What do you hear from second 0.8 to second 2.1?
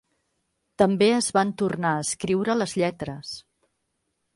També es van tornar a